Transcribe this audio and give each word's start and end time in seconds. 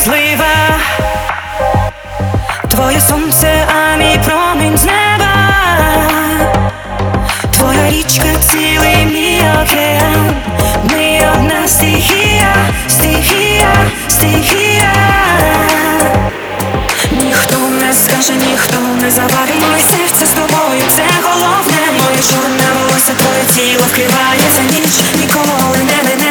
щаслива, 0.00 0.78
твоє 2.68 3.00
сонце, 3.00 3.66
а 3.68 3.96
мій 3.96 4.20
промінь 4.24 4.78
з 4.78 4.84
неба, 4.84 5.34
твоя 7.50 7.90
річка, 7.90 8.34
цілий 8.50 9.06
мій 9.06 9.42
океан, 9.62 10.34
ми 10.90 11.28
одна 11.34 11.68
стихія, 11.68 12.54
стихія, 12.88 13.72
стихія, 14.08 14.92
ніхто 17.12 17.58
не 17.58 17.92
скаже, 17.92 18.32
ніхто 18.32 18.76
не 19.02 19.10
заварить 19.10 19.62
моє 19.70 19.82
серце 19.82 20.26
з 20.26 20.30
тобою, 20.30 20.82
це 20.88 21.02
головне, 21.22 21.80
моє 21.98 22.22
чорне 22.30 22.68
волосся, 22.74 23.12
твоє 23.14 23.44
тіло 23.54 23.84
вкриває 23.86 24.50
за 24.56 24.62
ніч, 24.62 25.20
ніколи 25.20 25.78
не 25.78 26.08
мене. 26.08 26.29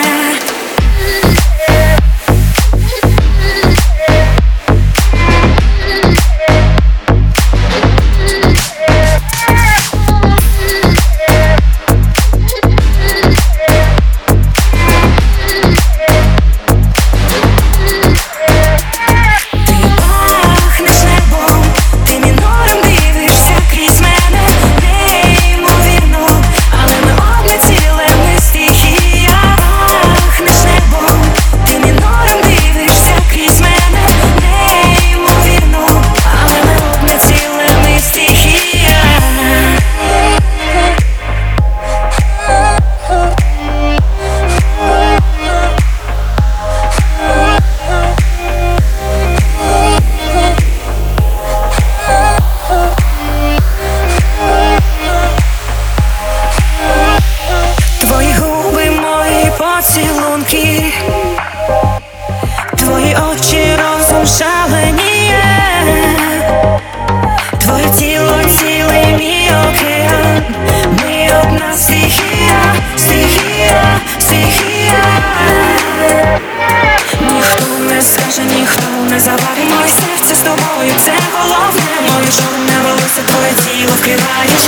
головне, 81.41 82.01
моє 82.01 82.27
чорне 82.37 82.75
волосся 82.83 83.21
твоє 83.27 83.53
тіло 83.63 83.93
вкриваєш 83.99 84.63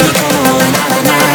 Нікому 0.00 0.58
не 0.58 0.66
надо 0.78 1.25